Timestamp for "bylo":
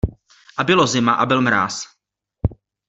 0.63-0.87